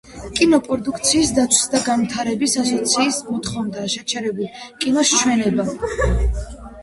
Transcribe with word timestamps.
კინოპროდუქციის 0.37 1.33
დაცვის 1.39 1.67
და 1.73 1.81
განვითარების 1.87 2.55
ასოციაციის 2.63 3.19
მოთხოვნით 3.27 3.93
შეჩერებულია 3.97 4.65
კინოს 4.85 5.13
ჩვენება. 5.21 5.69